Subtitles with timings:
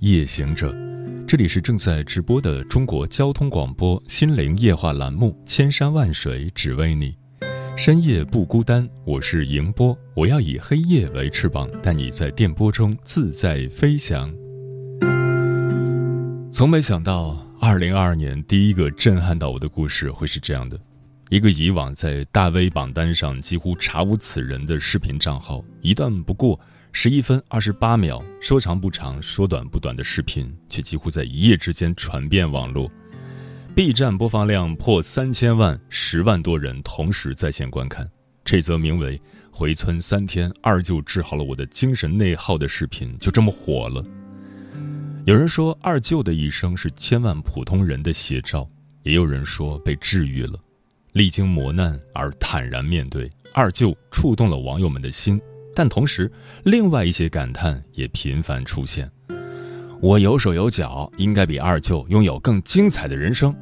[0.00, 0.74] 夜行者，
[1.26, 7.16] 这里是正在直播的中国交通广播心灵夜话栏目《千山万水只为你》，
[7.76, 14.32] 深夜不孤单，我是迎波，我要以黑夜为翅膀，带你在电波中自在飞翔。
[16.50, 20.80] 从没想到，二零二二年第一个震撼到我的故事会是这样的：
[21.28, 26.58] 一个以往在大 V 榜单上几乎查无此人的视频账号，一段不过。
[26.92, 32.90] 十一分二十八秒，说长不长，说短不短的视频，却几乎在一夜之间传遍网络。
[33.74, 38.08] B 站播放量破三千万，十万多人同时在线观看。
[38.44, 39.20] 这则名为
[39.52, 44.04] “回村三天，二舅治好了我的精神内耗”的视频就这么火了。
[45.26, 48.68] 有人说二舅的一生是千万普通人的写照，
[49.02, 50.58] 也有人说被治愈了。
[51.12, 55.40] 历经磨难而坦然面对，二舅触动了网友们的心。
[55.78, 56.28] 但同时，
[56.64, 59.08] 另外一些感叹也频繁出现
[60.02, 63.54] ：“我有手有脚，应该比二舅拥有更精彩的人生。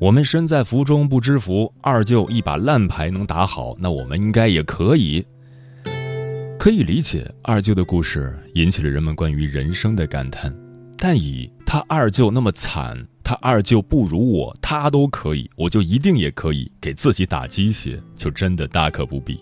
[0.00, 5.24] 我们身在福中不知福，二舅一把烂牌能打好，那我们应该也可以。”
[6.58, 10.52] 可以理解，二舅的故事引起了人们关于人生的感叹。
[10.96, 19.40] 但以他二舅那么惨，他二舅不如我，他都可以，我就一定也可以，给自己打鸡血，就真的大可不必。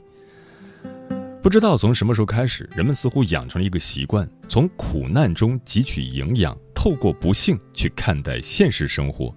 [1.46, 9.32] 不知道从什么时候开始，人们似乎养成了一个习惯：从苦难中汲取营养，透过不幸去看待现实生活；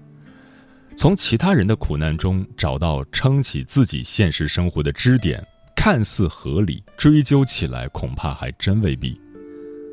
[0.98, 5.40] 从其他人的苦难中找到撑起自己现实生活的支点，
[5.76, 9.22] 看似合理，追究起来恐怕还真未必。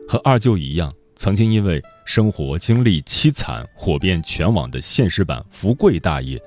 [0.09, 6.43] 和二舅一样，曾经因为生活经历凄惨，火遍全网的现实版福贵大爷，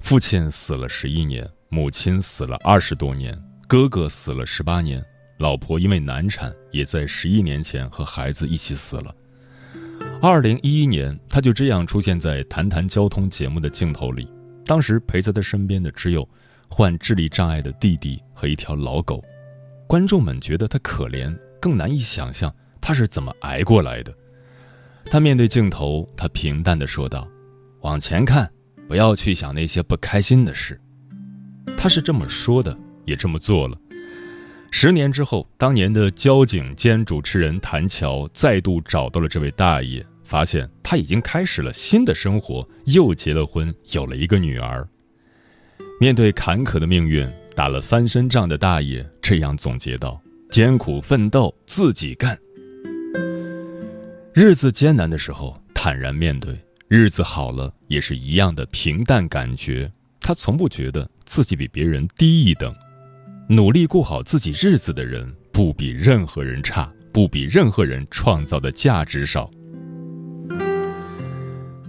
[0.00, 3.42] 父亲死了十一年，母亲死了二十多年。
[3.72, 5.02] 哥哥死了十八年，
[5.38, 9.14] 老婆因为难产，也在十一年前和孩子一起死了。
[10.20, 14.30] 二零一一年，他就这样出现在《谈谈交通》节目的镜头里。
[14.66, 16.28] 当时陪在他身边的只有
[16.68, 19.24] 患智力障碍的弟弟和一条老狗。
[19.86, 24.14] 观众们觉得他可怜，更难以想象他是怎么挨过来的。
[25.06, 27.26] 他面对镜头，他平淡地说道
[27.80, 28.52] ：“往前看，
[28.86, 30.78] 不要去想那些不开心的事。”
[31.74, 32.78] 他是这么说的。
[33.04, 33.78] 也这么做了。
[34.70, 44.88] 十年之后，当年的交警兼主持人谭乔再度找到了这位大爷，发现他已经开始了新的生活，又结了婚，有了一个女儿。
[46.00, 50.18] 面对坎坷的命运，打了翻身仗的大爷这样总结道
[50.50, 52.38] ：“艰苦奋斗，自己干。
[54.32, 56.54] 日子艰难的时候，坦然面对；
[56.88, 59.92] 日子好了，也是一样的平淡感觉。
[60.18, 62.74] 他从不觉得自己比别人低一等。”
[63.48, 69.50] 努力过好自己日子的人，不比任何人差，不比任何人创造的价值少。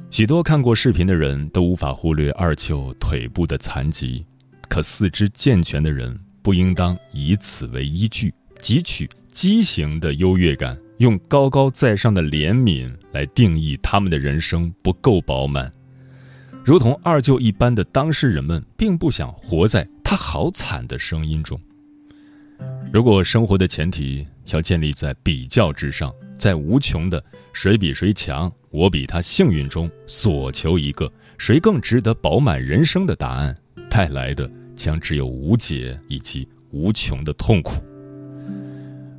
[0.10, 4.26] 许多看过视频的人都无法忽略二舅腿部的残疾，
[4.68, 15.72] 可四肢健全的人不应当以此为依据，汲取畸形的优越感，用高高在上的怜悯来定义他们的人生不够饱满。
[16.66, 19.88] 如同二舅一般的当事人们，并不想活在。
[20.14, 21.60] 他好惨的声音中，
[22.92, 33.58] 如果生活的前提要建立在比较之上，在无穷的谁比谁强、我比他幸运中索求一个谁更值得饱满人生的答案，
[33.90, 37.82] 带来的将只有无解以及无穷的痛苦。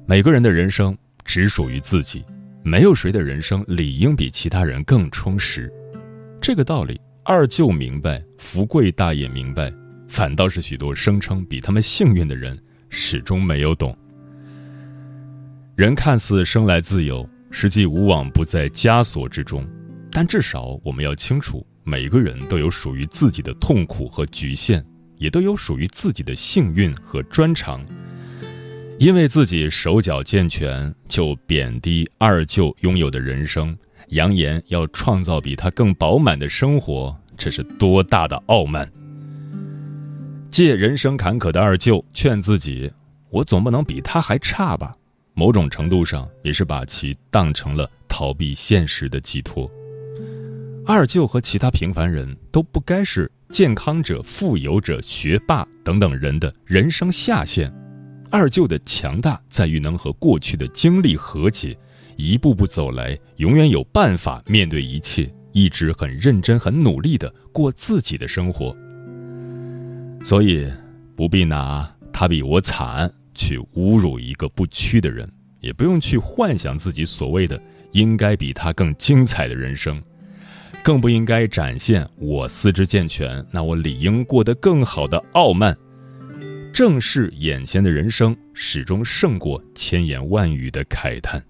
[0.07, 2.25] 每个人的人生只属于自己，
[2.63, 5.69] 没有谁的人生理应比其他人更充实。
[6.41, 9.75] 这个道理，二舅明白，福贵大爷明白。
[10.07, 12.59] 反倒是许多声称比他们幸运的人
[12.89, 13.97] 始终没有懂。
[15.77, 19.67] 人看似生来自由，实际无往不在枷锁之中。
[20.13, 24.85] 但至少我们要清楚，每个人都有属于自己的痛苦和局限，
[25.17, 27.85] 也都有属于自己的幸运和专长。
[28.97, 33.77] 因为自己手脚健全，就贬低二舅拥有的人生，
[34.11, 38.89] 扬言要创造比他更饱满的生活，这是多大的傲慢！
[40.55, 42.89] 借人生坎坷的二舅劝自己
[43.29, 44.95] ：“我总不能比他还差吧？
[45.35, 49.69] 某种程度上也是把其当成了逃避现实的寄托。
[50.87, 57.69] 二舅和其他平凡人都不该是健康者、富有者、学霸等等人的人生下限。
[58.31, 61.77] 二舅的强大在于能和过去的经历和解，
[62.17, 68.73] 一步步走来，永远有办法面对一切，一直很认真、很努力的过自己的生活。
[70.25, 70.67] 所以，
[71.15, 75.31] 不必拿他比我惨去侮辱一个不屈的人，
[75.61, 77.61] 也不用去幻想自己所谓的
[77.93, 80.03] 应该比他更精彩的人生。
[80.83, 85.77] 更不应该展现我四肢健全，那我理应过得更好的傲慢。
[86.73, 91.45] 正视眼前的人生，始终胜过千言万语的慨叹。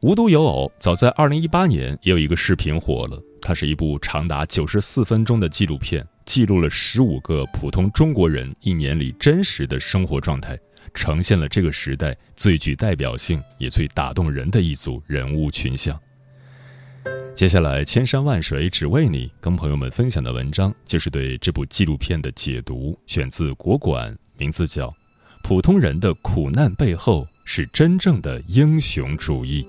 [0.00, 3.22] 无独有偶，早在二零一八年，也有一个视频火了。
[3.40, 10.58] 它是一部长达九十四分钟的纪录片，记录了十五个普通中国人一年里真实的生活状态，
[10.92, 15.98] 呈现了这个时代最具代表性也最打动人的一组人物群像。
[17.34, 24.88] 接下来，千山万水只为你，跟朋友们分享的文章就是对这部纪录片的解读，选自国馆，名字叫
[25.42, 29.66] 《普通人的苦难背后是真正的英雄主义》。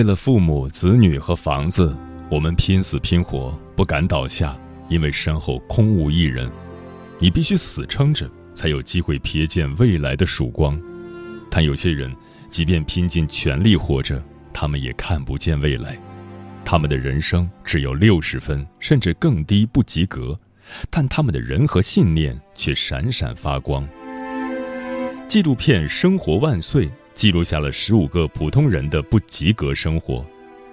[0.00, 1.94] 为了父母、子女和房子，
[2.30, 4.58] 我们拼死拼活，不敢倒下，
[4.88, 6.50] 因为身后空无一人。
[7.18, 10.80] 你必须死撑着，才有机会瞥见未来的曙光。
[11.50, 12.10] 但有些人，
[12.48, 14.24] 即便拼尽全力活着，
[14.54, 16.00] 他们也看不见未来。
[16.64, 20.34] 他们的人生只有六十分，甚至更低，不及格。
[20.88, 23.86] 但他们的人和信念却闪闪发光。
[25.28, 26.86] 纪录片《生活万岁》。
[27.14, 30.24] 记录下了十五个普通人的不及格生活，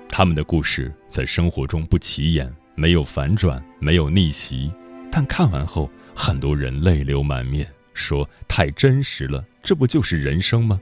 [0.08, 4.72] 他们的故事在生活中不起眼，没有反转，没有逆袭，
[5.12, 10.80] 但看完后，很多人泪流满面，说太真实了，这不就是人生吗？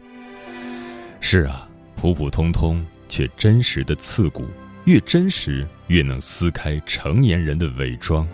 [1.20, 4.46] 是啊，普普通通却真实的刺骨，
[4.84, 8.28] 越真实越能撕开成年人的伪装。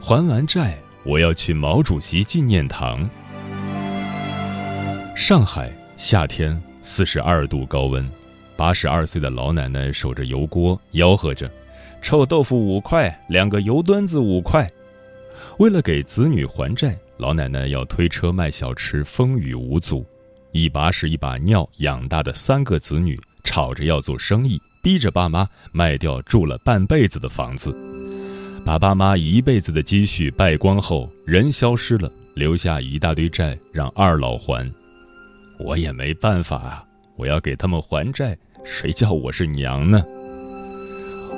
[0.00, 3.08] 还完债，我要去毛主席纪念堂。
[5.14, 8.08] 上海夏天四十二度高温，
[8.56, 11.50] 八十二岁的老奶奶守着油锅，吆喝着
[12.00, 14.68] ：“臭豆腐五块，两个油墩子五块。”
[15.58, 20.06] 为了给子女还债，老奶奶要推车卖小吃，风雨无阻。
[20.52, 27.76] 一把屎一把尿养大的三个子女，吵着要做生意，逼着爸妈卖掉住了半辈子的房子，
[28.64, 34.68] 把爸妈一辈子的积蓄败光后，人消失了，留下一大堆债让二老还。
[35.62, 36.84] 我也没办法啊！
[37.16, 40.02] 我要给他们还债，谁叫我是娘呢？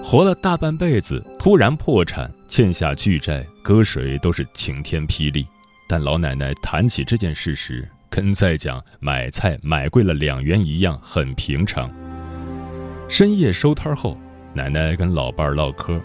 [0.03, 5.47] 活了大半辈子，突然破产，欠下巨债，搁谁都是晴天霹雳。
[5.89, 11.91] 但老奶奶谈起这件事时，跟在讲买菜买贵了两元一样，很平常。
[13.09, 14.17] 深夜收摊后，
[14.55, 16.01] 奶奶跟老伴儿唠嗑：“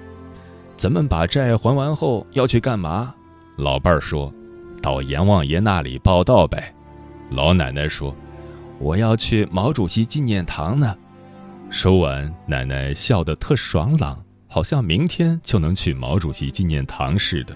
[0.76, 3.14] 咱们把债还完后要去干嘛？”
[3.58, 4.34] 老伴儿说
[4.82, 6.74] ：“到阎王爷那里报道呗。”
[7.30, 8.16] 老奶奶说
[8.80, 10.96] ：“我要去毛主席纪念堂呢。”
[11.70, 17.56] 说完，奶奶笑得特爽朗，好像明天就能去毛主席纪念堂似的。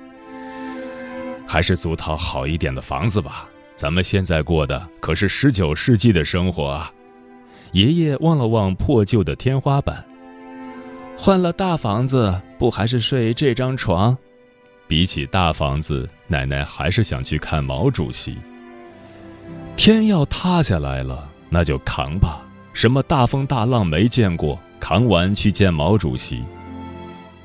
[1.48, 6.92] 还是租套好一点的房子吧，咱们现在过的可是十九世纪的生活啊！
[7.72, 10.04] 爷爷望了望破旧的天花板，
[11.18, 14.18] 换了大房子，不还是睡这张床？
[14.88, 18.38] 比起大房子，奶奶还是想去看毛主席。
[19.76, 22.42] 天要塌下来了，那就扛吧。
[22.74, 26.44] 什么大风大浪没见过，扛完去见毛主席。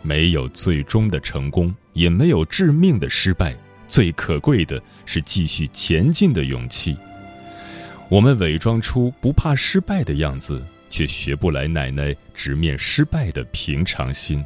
[0.02, 3.56] 没有最终的成功，也没有致命的失败，
[3.88, 6.97] 最可贵的是继续前进的勇气。
[8.09, 14.45] 我们伪装出不怕失败的样子，却学不来奶奶直面失败的平常心。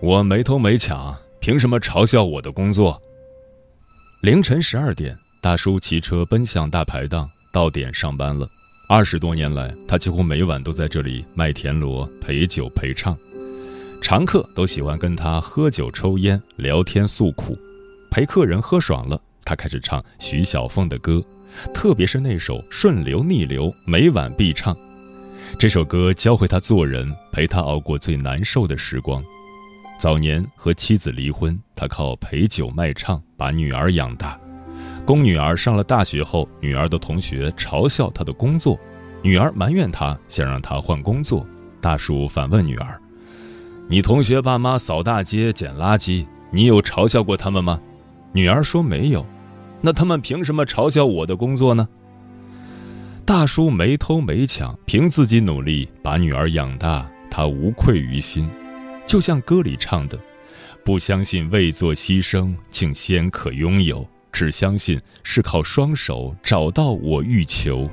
[0.00, 1.16] 我没偷没抢。
[1.40, 3.00] 凭什么嘲笑我的工作？
[4.20, 8.46] 凌晨十二点，大叔骑车奔向大排档，到点上班了。
[8.86, 13.16] 二十多年来，他几乎每晚都在这里卖田螺、陪酒陪唱，
[14.02, 17.56] 常客都喜欢跟他喝酒、抽烟、聊天诉苦。
[18.10, 21.24] 陪客人喝爽了，他开始唱徐小凤的歌，
[21.72, 24.76] 特别是那首《顺流逆流》，每晚必唱。
[25.58, 29.24] 这首歌教会他做人，陪他熬过最难受的时光。
[30.00, 34.40] 早年和妻子离婚，他靠陪酒卖唱把女儿养大。
[35.04, 38.80] 供女儿上了大学后，女儿的同学嘲笑他的工作，
[39.20, 41.46] 女儿埋怨他，想让他换工作。
[41.82, 42.98] 大叔反问女儿
[43.90, 47.78] ：“你同学爸妈扫大街捡垃圾，你有嘲笑过他们吗？”
[48.32, 49.26] 女儿说：“没有。”
[49.82, 51.86] 那他们凭什么嘲笑我的工作呢？
[53.26, 58.48] 大叔没偷没抢，凭自己努力把女儿养大，他无愧于心。
[59.10, 60.16] 就像歌里唱的
[60.86, 67.90] ：“不相信未做牺牲，竟先可拥有；只相信是靠双手找到我欲求。”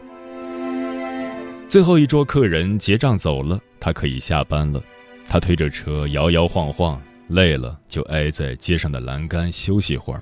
[1.68, 4.80] 最后一桌客人结账走了，他可以下班了。
[5.28, 10.22] 他推着车摇摇晃晃，累了就挨在街上的栏杆休息会儿。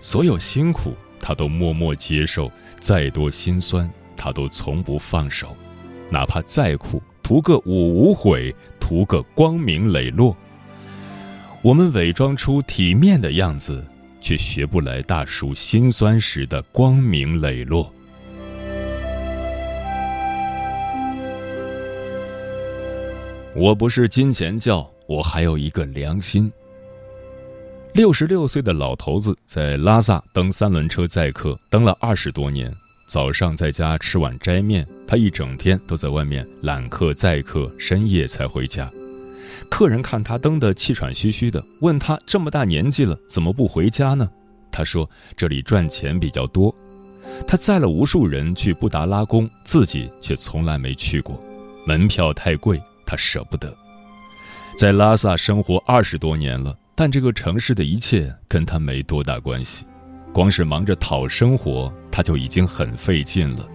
[0.00, 5.56] 所有辛苦他都默默接受，再多心酸他都从不放手，
[6.10, 7.02] 哪怕再苦。
[7.22, 8.54] 图个我无悔，
[8.86, 10.36] 图个光明磊落。
[11.60, 13.84] 我们伪装出体面的样子，
[14.20, 17.92] 却学不来大叔心酸时的光明磊落。
[23.56, 26.48] 我不是金钱教，我还有一个良心。
[27.92, 32.72] 六十六岁的老头子在拉萨蹬三轮车载客，蹬了二十多年。
[33.06, 38.90] 早上在家吃碗斋面，他一整天都在外面揽客载客，深夜才回家。
[39.70, 44.28] 客人看他蹬得气喘吁吁的，问他这么大年纪了怎么不回家呢？
[44.72, 46.74] 他说这里赚钱比较多。
[47.46, 51.40] 他载了无数人去布达拉宫，自己却从来没去过，
[51.86, 53.72] 门票太贵，他舍不得。
[54.76, 59.86] 在拉萨生活二十多年了，但这个城市的一切跟他没多大关系。
[60.36, 63.66] 光是忙着讨生活，他就已经很费劲了。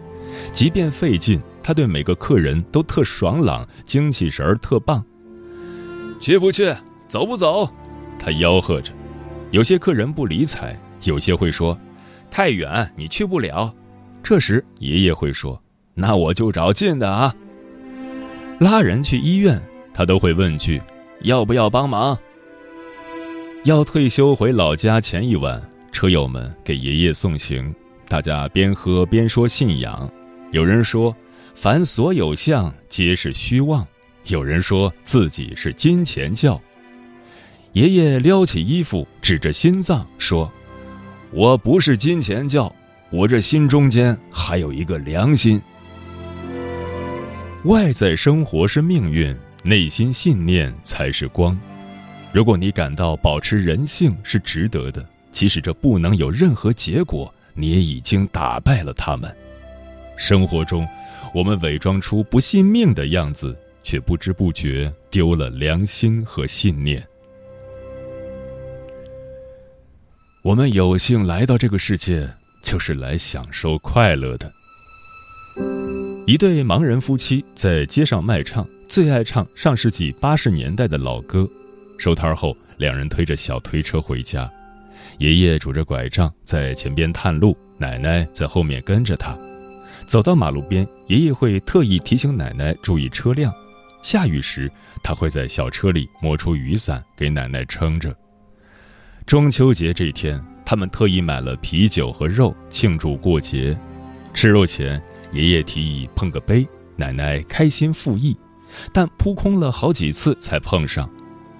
[0.53, 5.03] 即便费劲，他对每个客人都特爽朗，精气神儿特棒。
[6.19, 6.71] 去不去？
[7.07, 7.67] 走不走？
[8.19, 8.93] 他吆喝着。
[9.49, 11.75] 有些客人不理睬，有些会说
[12.29, 13.73] ：“太远，你去不了。”
[14.21, 15.59] 这时爷爷会说
[15.95, 17.35] ：“那我就找近的啊。”
[18.61, 19.59] 拉人去医院，
[19.95, 20.79] 他都会问句
[21.25, 22.15] ：“要不要帮忙？”
[23.65, 25.59] 要退休回老家前一晚。
[26.01, 27.71] 车友们给爷爷送行，
[28.07, 30.11] 大家边喝边说信仰。
[30.49, 31.15] 有人说
[31.53, 33.85] ：“凡所有相，皆是虚妄。”
[34.25, 36.59] 有人说自己是金钱教。
[37.73, 40.51] 爷爷撩起衣服，指着心脏说
[41.29, 42.75] ：“我不是金钱教，
[43.11, 45.61] 我这心中间还有一个良心。
[47.65, 51.55] 外在生活是命运，内心信念才是光。
[52.33, 59.33] 如果你感到保持人性是值得的。”即使这不能有任何结果，你也已经打败了他们。
[60.17, 60.87] 生活中，
[61.33, 67.03] 我们伪装出不信命的样子，却不知不觉丢了良心和信念。
[70.43, 72.29] 我们有幸来到这个世界，
[72.63, 74.51] 就是来享受快乐的。
[76.27, 81.47] 一对盲人夫妻在街上卖唱，最爱唱上世纪八十年代的老歌。
[81.97, 84.51] 收摊后，两人推着小推车回家。
[85.21, 89.37] 爷爷拄着拐杖在前边探路，奶奶在后面跟着他。
[90.07, 93.53] 走到马路边，爷爷会特意提醒奶奶注意车辆。
[94.01, 94.69] 下雨时，
[95.03, 98.15] 他会在小车里摸出雨伞给奶奶撑着。
[99.27, 103.79] 中秋节这天，他们特意买了啤酒和肉庆祝过节。
[104.33, 104.99] 吃肉前，
[105.33, 108.35] 爷爷提议碰个杯，奶奶开心附议，
[108.91, 111.07] 但扑空了好几次才碰上。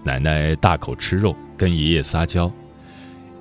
[0.04, 2.52] 奶奶大口吃肉，跟爷爷撒娇。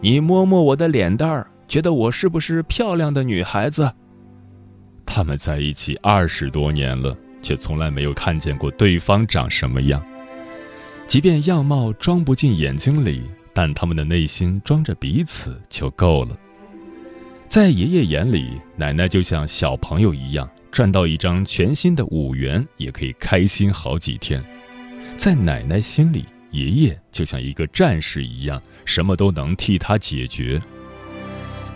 [0.02, 3.92] 你摸摸我的脸蛋儿，觉得我是不是漂亮的女孩子？
[5.04, 10.02] 他们在一起二十多年了，却从来没有看见过对方长什么样。
[11.06, 16.34] 即便样貌装不进眼睛里，但他们的内心装着彼此就够了。
[17.46, 24.42] 在爷爷眼里，奶奶就像小朋友一样，赚到一张全新的五元也可以开心好几天。
[25.16, 28.60] 在奶奶心里，爷爷就像一个战士一样。
[28.86, 30.60] 什么都能替他解决，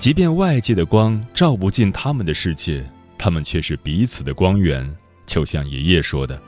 [0.01, 2.85] 即便外界的光照不进他们的世界，
[3.17, 4.93] 他们却是彼此的光源。
[5.27, 6.41] 就像爷爷说的：“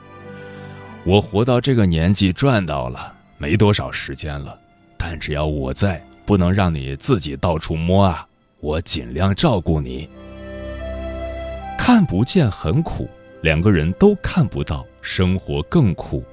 [1.05, 4.59] 我活到这个年纪赚到了，没多少时间了，
[4.97, 8.27] 但只要我在，不能让你自己到处摸啊！
[8.59, 10.09] 我尽量照顾你。
[11.77, 13.09] 看不见很苦，
[13.41, 16.25] 两个人都看不到，生活更苦。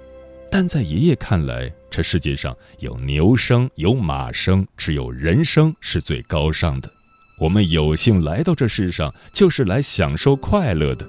[0.50, 6.90] 但在爷爷看来。”这世界上有牛声，有马声，只有人声是最高尚的。
[7.38, 11.06] 我们有幸来到这世上，就是来享受快乐的。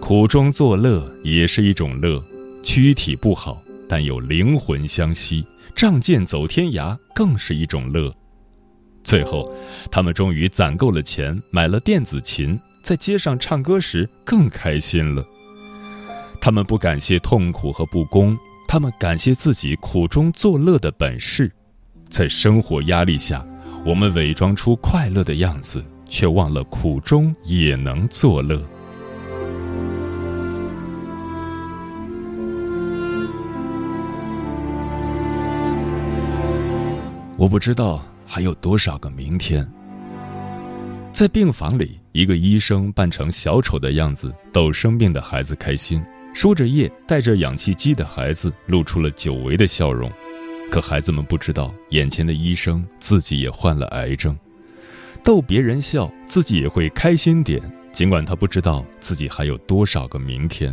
[0.00, 2.22] 苦中作乐也是一种乐，
[2.62, 8.14] 躯体不好，但有灵魂相惜，仗剑走天涯更是一种乐。
[9.02, 9.52] 最后，
[9.90, 15.26] 他们终于攒够了钱，买了电子琴，在街上唱歌时更开心了。
[16.40, 18.38] 他们不感谢痛苦和不公，
[18.70, 21.50] 他们感谢自己苦中作乐的本事。
[22.10, 23.42] 在生活压力下，
[23.82, 28.62] 我们伪装出快乐的样子，却忘了苦中也能作乐。
[37.38, 39.66] 我不知道还有多少个明天。
[41.10, 46.04] 在病房里，一个医生扮成小丑的样子逗生病的孩子开心，
[46.38, 50.08] 输着液、带着氧气机的孩子露出了久违的笑容。
[50.70, 54.38] 可孩子们不知道，眼前的医生自己也患了癌症，
[55.24, 57.60] 逗别人笑，自己也会开心点。
[57.92, 60.72] 尽管他不知道自己还有多少个明天。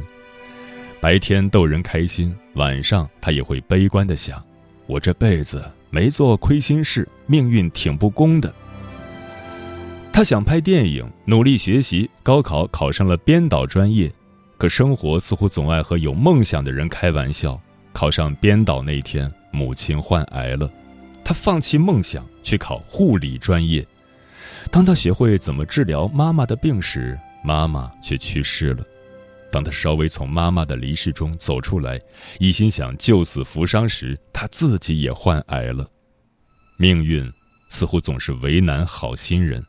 [1.01, 4.39] 白天逗人开心，晚上他也会悲观的想：
[4.85, 8.53] 我这辈子没做亏心事，命运挺不公的。
[10.13, 14.13] 他想拍电影，努力学习，高考考上了编导专业。
[14.65, 17.61] 可生活似乎总爱和有梦想的人开玩笑。
[17.93, 19.31] 考上编导那天。
[19.51, 20.67] 母亲患癌了，
[21.23, 23.85] 他放弃梦想去考护理专业。
[24.71, 28.83] 当他学会怎么治疗妈妈的病时，妈妈却去世了。
[29.51, 32.01] 当他稍微从妈妈的离世中走出来，
[32.39, 35.87] 一心想救死扶伤时，他自己也患癌了。
[36.75, 37.23] 命运
[37.69, 39.63] 似乎总是为难好心人。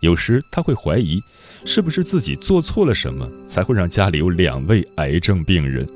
[0.00, 1.22] 有时他会怀疑，
[1.64, 5.88] 是不是自己做错了什么，才会让家里有两位癌症病人。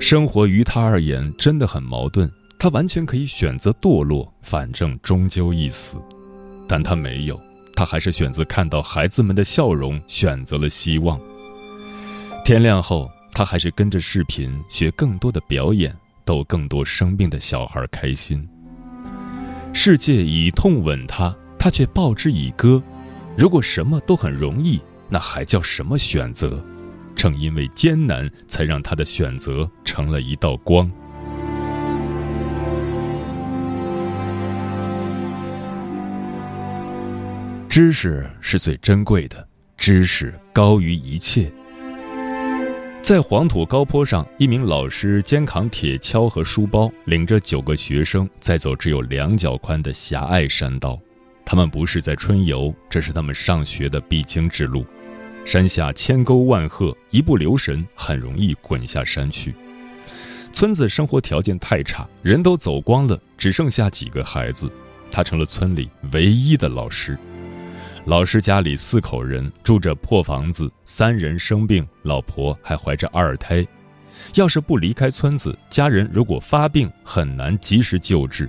[0.00, 5.98] 生活于他而言真的很矛盾，他完全可以选择堕落，反正终究一死，
[6.68, 7.40] 但他没有，
[7.74, 11.18] 他还是选择看到孩子们的笑容，选择了希望。
[12.44, 18.48] 天亮后，他还是跟着视频学更多的表演，逗更多生病的小孩开心。
[19.72, 22.82] 世界以痛吻他，他却报之以歌。
[23.36, 26.64] 如果什么都很容易，那还叫什么选择？
[27.14, 30.90] 正因为艰难，才让他的选择成了一道光。
[37.68, 41.52] 知识是最珍贵的，知识高于一切。
[43.02, 50.98] 在黄土高坡上，一名老师肩扛铁锹和书包，领着九个学生在走只有两脚宽的狭隘山道。
[51.46, 54.84] 他们不是在春游，这是他们上学的必经之路。
[55.44, 59.54] 山下千沟万壑，一不留神很容易滚下山去。
[60.52, 64.68] 村子生活条件太差，人都走光了，只剩下几个孩子。
[65.08, 67.16] 他成了村里唯一的老师。
[68.06, 73.64] 老师家里四口人住着破房子，三人生病，老婆还怀着二胎。
[74.34, 78.46] 要是不离开村子，家人如果发病，很难及时救治；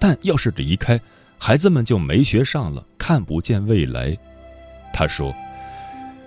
[0.00, 1.00] 但要是离开，
[1.40, 4.16] 孩子们就没学上了，看不见未来。
[4.92, 5.34] 他说。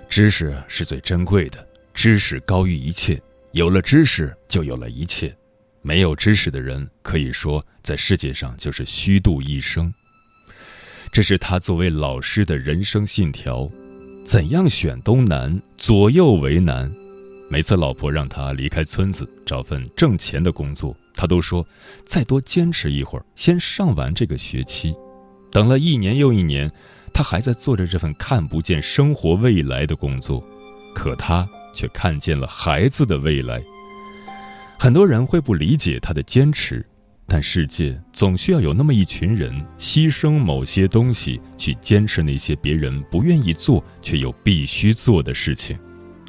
[0.09, 3.19] 知识是最珍贵的，知识高于一切。
[3.51, 5.35] 有了知识，就有了一切。
[5.81, 9.91] 没有知识的人，可以说在世界上就是虚度一生。
[11.11, 13.67] 这是他作为老师的人生信条。
[14.23, 16.91] 怎样选都难，左右为难。
[17.49, 21.65] 每次老婆让他离开村子，找份挣钱的工作，他都说
[22.05, 24.95] 再多坚持一会儿，先上完这个学期。
[25.53, 26.69] 等了一年又一年。
[27.15, 30.43] 他还在做着这份看不见生活未来的工作，
[30.95, 33.61] 可他却看见了孩子的未来。
[34.79, 36.83] 很多人会不理解他的坚持，
[37.27, 45.77] 但世界总需要有那么一群人，牺牲某些东西去坚持那些别人不愿意做却又必须做的事情，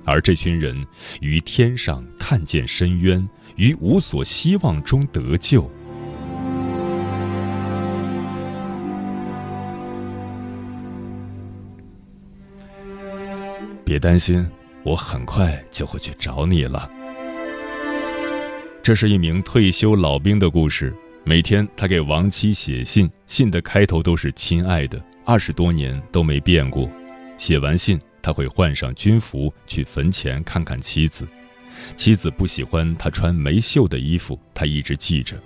[0.05, 0.87] 而这群人
[1.23, 5.63] 于天上看见深渊，于无所希望中得救。
[13.85, 14.49] 别担心，
[14.83, 16.91] 我很快就会去找你了。
[18.83, 20.95] 这是一名退休老兵的故事。
[21.27, 26.91] 每天他给亡妻写信，信的开头都是“亲爱的”，二十多年都没变过。
[27.39, 31.27] 写完信，他会换上军服去坟前看看妻子。
[31.97, 35.37] 妻子不喜欢他穿没袖的衣服，他一直记着。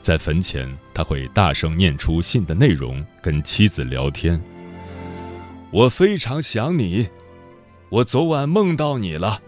[0.00, 4.40] 在坟前，他会大声念出信的内容，跟妻子聊天。
[5.70, 7.08] 我非常想你。
[7.90, 9.42] 我昨晚梦到你了，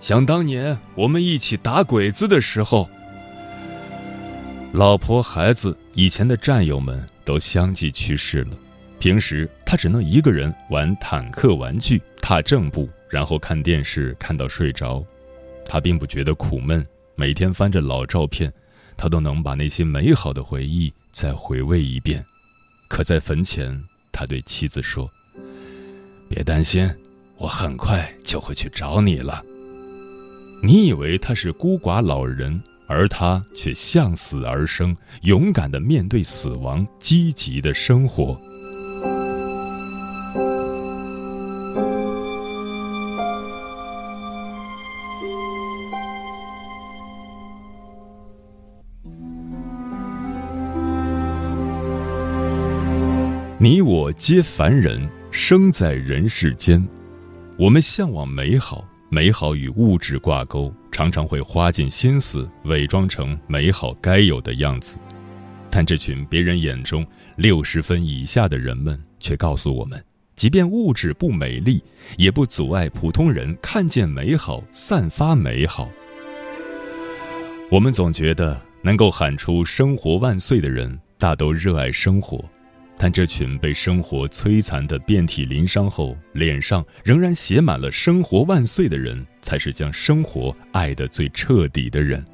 [0.00, 2.90] 想当年我们一起打鬼子的时候，
[4.72, 8.58] 老婆孩子以前的战友们都相继去世了，
[8.98, 15.04] 平时他只能一个人玩坦克玩具、踏正步，然后看电视看到睡着。
[15.64, 18.52] 他并不觉得苦闷，每天翻着老照片，
[18.96, 22.24] 他都能把那些美好的回忆再回味一遍。
[22.88, 25.08] 可在坟前，他对妻子说
[26.28, 26.92] ：“别担心，
[27.38, 29.42] 我很快就会去找你了。”
[30.62, 38.40] 你以为他是孤寡老人，而他却向死而生，勇敢的面对死亡，积极的生活。
[53.58, 56.86] 你我皆凡人，生在人世间。
[57.56, 64.98] 我们向往美好，美好与物质挂钩，常常会花尽心思伪装成美好该有的样子。
[65.70, 71.80] 但这群别人眼中六十分以下的人们，却告诉我们：即便物质不美丽，
[72.18, 75.88] 也不阻碍普通人看见美好，散发美好。
[77.70, 82.44] 我们总觉得能够喊出“生活万岁”的人，大都热爱生活。
[82.96, 92.24] 但这群被生活摧残的遍体鳞伤后，脸上仍然写满了“生活万岁”的人，才是将生活爱得最彻底的人。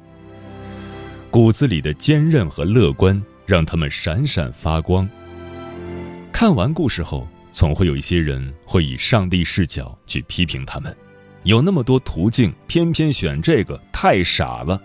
[1.29, 5.09] 骨子里的坚韧和乐观，让他们闪闪发光。
[6.31, 10.95] 看完故事后，总会有一些人会以上帝视角去批评他们：
[11.43, 14.79] 有那么多途径，偏偏选这个，太傻了。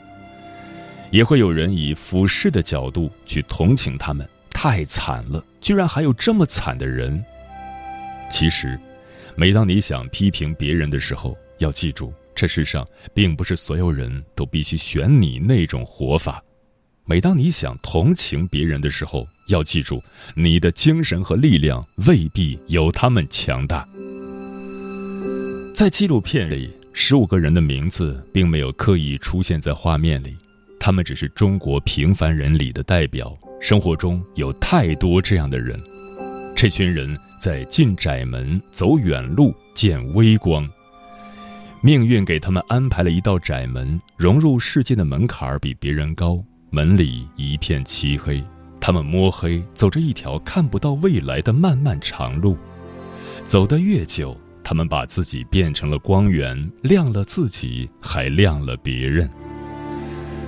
[1.11, 4.29] 也会有人以俯视的角度去同情他们。
[4.59, 7.23] 太惨了，居然还有这么惨的人。
[8.31, 8.81] 其实，
[9.37, 16.43] 每当你想批评别人的时候，要记住，这世上并不是所有人都必须选你那种活法。
[17.05, 20.03] 每当你想同情别人的时候，要记住，
[20.35, 23.87] 你的精神和力量未必有他们强大。
[25.75, 30.35] 在纪录片里，十五个人的名字并没有刻意出现在画面里，
[30.81, 33.39] 他们只是中国平凡人里的代表。
[33.61, 35.81] 生活中有太多这样的人，
[36.55, 40.69] 这群人在进窄门、走远路、见微光。
[41.81, 48.45] 命运给他们安排了一道窄门，融入世界的门槛比别人高，门里一片漆黑，
[48.81, 52.57] 他们摸黑走着一条看不到未来的漫漫长路。
[53.45, 59.29] 走得越久，他们把自己变成了光源，亮了自己，还亮了别人。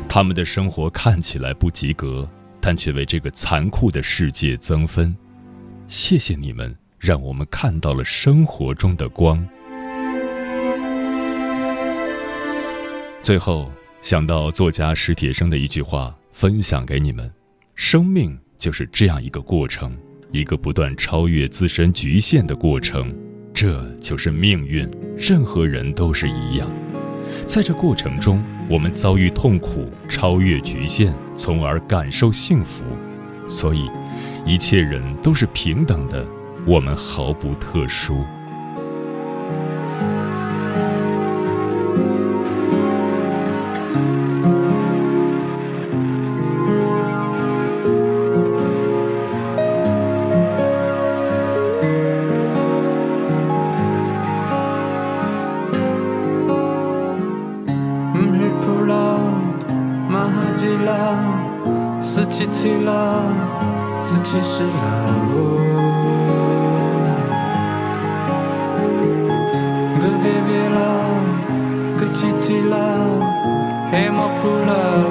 [0.09, 2.29] 他们的生活看起来不及格。
[2.61, 5.15] 但却为这个残酷的世界增分。
[5.87, 9.47] 谢谢你们，让我们看到了生活中的光。
[13.23, 17.31] 最后，想到作家史铁生的一句话，分享给你们：
[17.75, 19.97] 生命就是这样一个过程，
[20.33, 23.15] 一个不断超越自身局限的过程。
[23.53, 26.71] 这就是命运，任何人都是一样。
[27.45, 32.85] 在这过程中，我们遭遇痛苦，超越局限，从而感受幸福。
[33.49, 33.89] 所以，
[34.45, 36.27] 一切人都是平等的，
[36.67, 38.23] 我们毫不特殊。
[70.03, 70.95] de bébé là,
[71.99, 72.07] que
[72.69, 72.91] là,
[73.93, 74.09] et
[74.41, 75.09] pour la